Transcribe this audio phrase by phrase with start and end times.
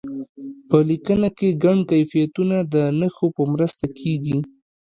[0.69, 4.39] په لیکنه کې ګڼ کیفیتونه د نښو په مرسته کیږي.